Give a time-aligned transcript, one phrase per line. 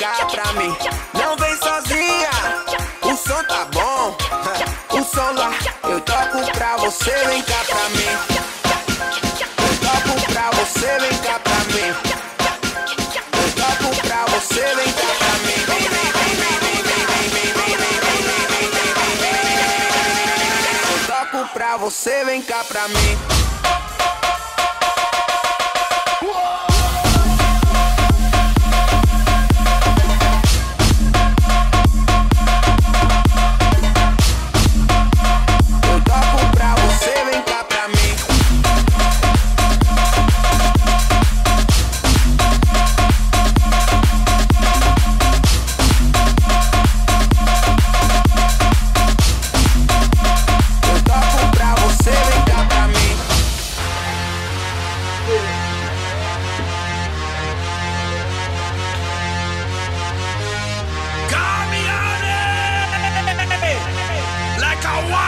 [0.00, 0.74] cá pra mim.
[1.12, 2.30] Não vem sozinha,
[3.02, 4.16] o som tá bom.
[4.90, 5.52] O som lá,
[5.84, 8.18] eu toco pra você, vem cá pra mim.
[9.58, 11.94] Eu toco pra você, vem cá pra mim.
[13.32, 15.60] Eu toco pra você, vem cá pra mim.
[15.68, 15.88] Eu
[21.08, 23.29] vem, pra você, vem, vem, vem,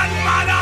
[0.03, 0.62] one mother.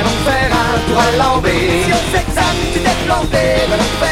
[0.00, 1.84] viens donc faire un tour à l'ambé.
[1.84, 4.09] Si on s'examine, tu t'es planté, viens donc faire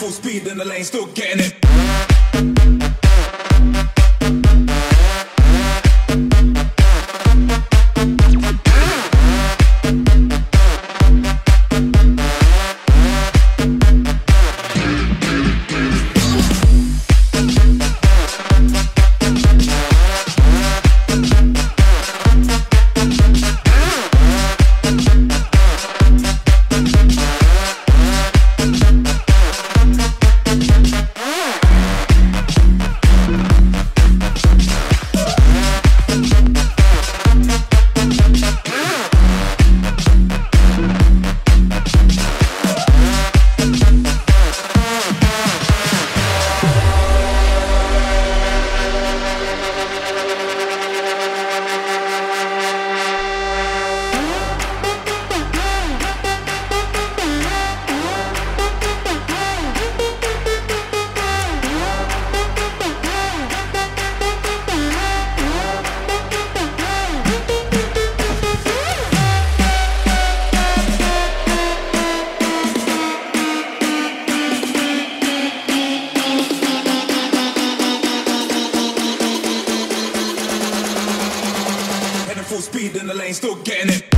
[0.00, 2.09] full speed in the lane, still getting it.
[83.20, 84.09] lane, still getting it.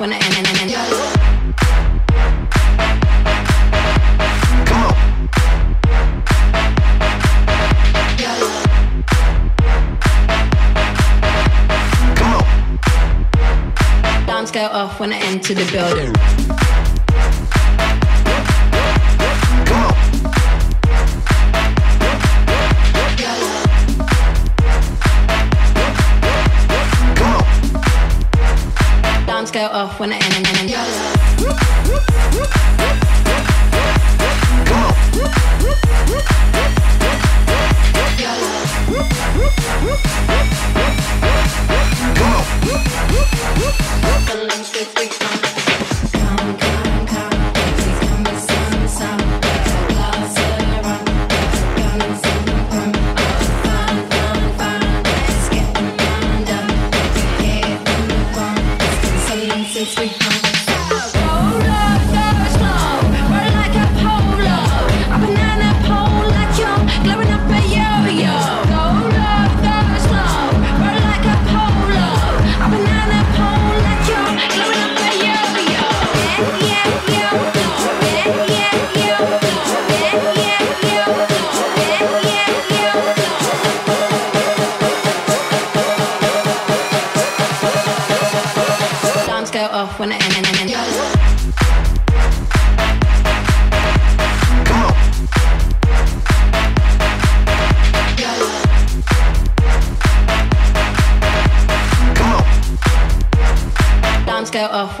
[0.00, 0.72] when I end end.
[4.66, 4.94] Come on.
[12.16, 12.44] Come on.
[14.52, 16.33] Go off when I enter the building.
[59.86, 60.23] sweet.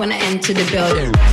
[0.04, 1.23] when I enter the building.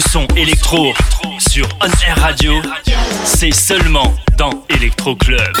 [0.00, 0.92] son électro
[1.38, 2.62] sur On Air Radio,
[3.24, 5.52] c'est seulement dans Electro Club.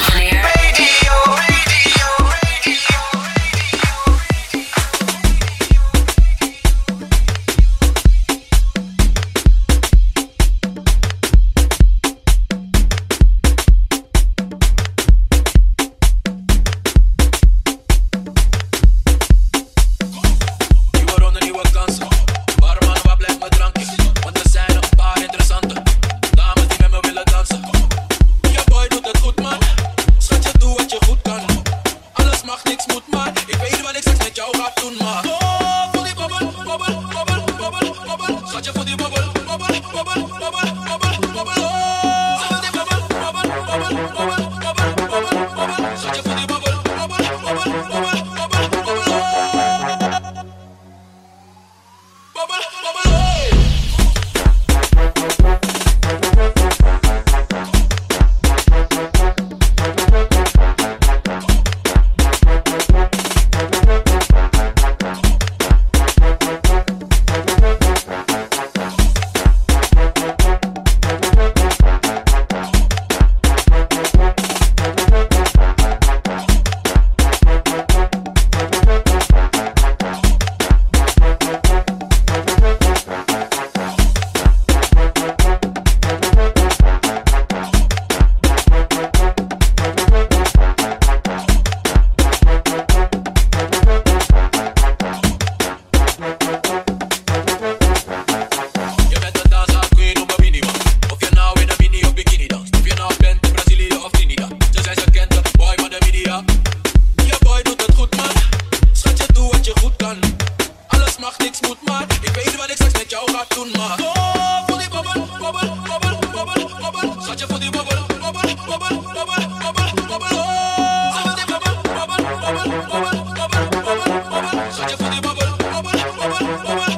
[126.64, 126.93] Bobbel,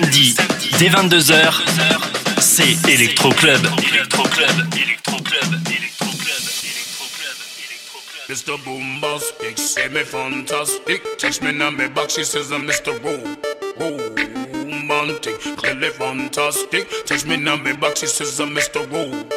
[0.00, 0.34] samedi,
[0.78, 1.54] dès 22h,
[2.38, 3.62] c'est Electro Club.
[3.94, 4.50] Electro Club.
[4.74, 5.54] Electro Club.
[5.66, 6.42] Electro Club.
[8.28, 8.58] Mr.
[8.64, 11.00] Boombastic, say me fantastic.
[11.16, 12.92] Touch me on me back, she says I'm Mr.
[13.02, 13.22] Roll.
[13.78, 16.88] Romantic, clearly fantastic.
[17.06, 18.84] Touch me on me back, she says I'm Mr.
[18.92, 19.35] Roll.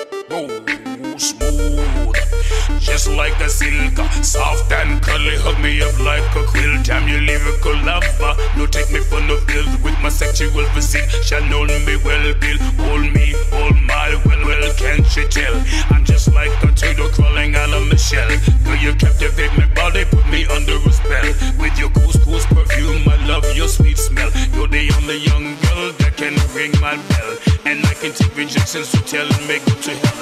[2.90, 6.84] Just like a silk, soft and curly, hug me up like a quilt.
[6.84, 11.08] Damn you lyrical lover, no take me for no pills with my sexual physique.
[11.22, 12.58] Shall know me well, Bill.
[12.82, 15.56] Hold me, hold my well, well, can't you tell?
[15.92, 18.28] I'm just like a turtle crawling out of my shell.
[18.66, 21.30] Girl, you captivate my body, put me under a spell.
[21.62, 24.32] With your couscous perfume, I love your sweet smell.
[24.58, 27.32] You're the only young girl that can ring my bell.
[27.66, 30.19] And I can take rejections to tell me go to hell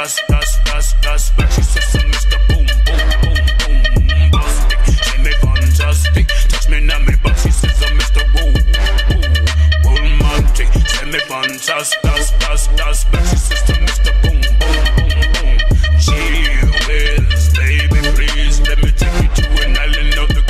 [0.00, 2.38] me fantastic, fantastic, but she says I'm Mr.
[2.48, 4.80] Boom, boom, boom, boom, bustic.
[5.04, 5.32] Tell me.
[6.48, 8.22] Touch me now, back, she says I'm Mr.
[8.34, 8.56] Ro-
[9.84, 10.68] Ro- Romantic.
[10.72, 14.12] Tell me fantastic, fantastic, but she says I'm Mr.
[14.22, 15.58] Boom, boom, boom, boom.
[16.88, 20.40] Whiz, baby, please let me take you to an island of the.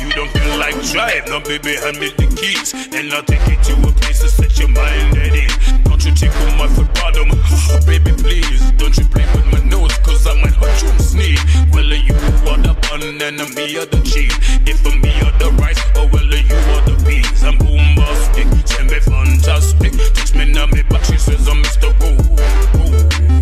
[0.00, 3.56] You don't feel like drive, no baby, hand me the keys, and I'll take you
[3.64, 5.56] to a place to set your mind at ease.
[5.84, 6.89] Don't you take on my foot
[7.24, 8.70] bottom, baby, please.
[8.72, 11.44] Don't you play with my nose, cause I might hurt you and sneeze.
[11.72, 14.34] Well, you are the bun and me are the cheese.
[14.66, 17.44] If for me are the rice, or well, you are the peas.
[17.44, 19.92] I'm bombastic, tell me fantastic.
[20.14, 21.90] Touch me now, me back, she says I'm Mr.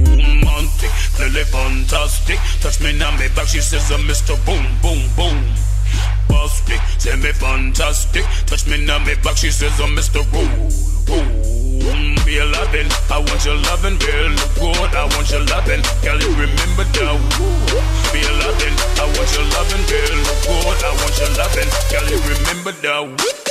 [0.08, 2.38] Romantic, clearly fantastic.
[2.60, 4.34] Touch me now, me back, she says I'm Mr.
[4.44, 5.38] Boom, boom, boom.
[6.28, 8.24] Bastic, say me fantastic.
[8.46, 10.20] Touch me now, me back, she says I'm Mr.
[10.32, 11.57] Roll.
[11.80, 12.88] Boom, be a loving.
[13.10, 14.30] I want your loving, girl.
[14.30, 15.82] Look good, I want your loving.
[16.02, 17.18] Girl, you remember that.
[18.12, 18.76] Be a loving.
[18.98, 20.16] I want your loving, girl.
[20.26, 21.70] Look good, I want your loving.
[21.90, 23.48] Girl, you remember that.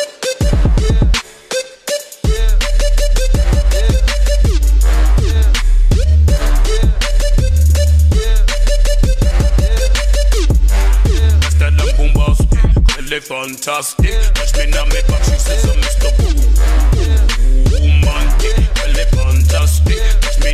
[12.90, 14.12] Eh, really fantastic.
[14.34, 16.18] Touch me now, me back, she says I'm Mr.
[16.18, 16.37] Boom.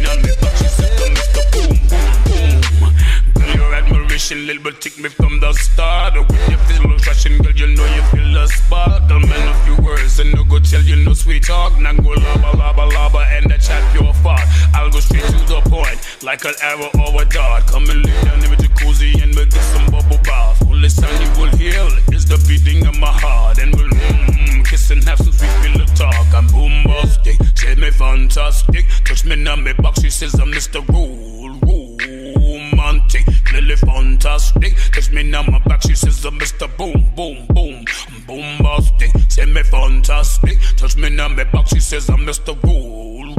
[0.01, 0.05] Fantastic.
[0.05, 1.43] Touch me back, she says I'm Mr.
[1.53, 2.93] Boom, boom, boom.
[3.35, 6.15] Girl, your admiration, little bit take me from the start.
[6.15, 9.03] With your physical attraction, girl, you know you feel the spark.
[9.11, 11.79] I'll man a few words and no go tell you no sweet talk.
[11.79, 14.41] Now go laba, laba, laba, and the chat your fart.
[14.73, 17.67] I'll go straight to the point, like an arrow or a dart.
[17.67, 20.61] Come and lay down in the jacuzzi and we'll get some bubble bath.
[20.67, 23.59] Only sound you will hear is the beating of my heart.
[23.59, 26.33] And we'll mm, kiss and have some sweet pillow talk.
[26.33, 28.85] I'm bombastic, say me fantastic.
[29.05, 30.85] Touch me now, me back, she says I'm Mr.
[30.89, 34.75] Rule, romantic, clearly fantastic.
[34.91, 36.67] Touch me now, my back, she says I'm Mr.
[36.77, 37.85] Boom, boom, boom,
[38.27, 39.11] bombastic.
[39.29, 40.57] Say me fantastic.
[40.77, 42.53] Touch me now, me back, she says I'm Mr.
[42.63, 43.33] Rule,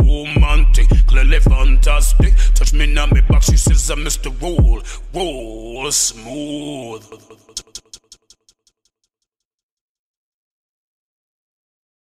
[0.00, 2.34] romantic, clearly fantastic.
[2.54, 4.30] Touch me now, me back, she says I'm Mr.
[4.40, 4.82] Roll,
[5.14, 7.31] roll smooth.